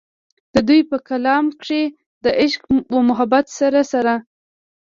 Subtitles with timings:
[0.53, 1.83] د دوي پۀ کلام کښې
[2.23, 2.61] د عشق
[2.93, 4.13] و محبت سره سره